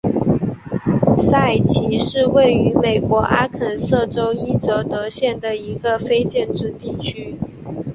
[1.19, 7.35] 塞奇是位于美国阿肯色州伊泽德县的一个非建制地区。